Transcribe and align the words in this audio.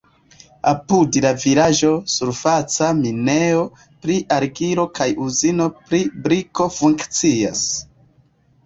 Apud 0.69 1.17
la 1.25 1.33
vilaĝo 1.43 1.91
surfaca 2.13 2.87
minejo 3.03 3.61
pri 4.07 4.17
argilo 4.41 4.87
kaj 5.01 5.09
uzino 5.29 5.71
pri 5.87 6.03
briko 6.27 6.71
funkcias. 6.81 7.67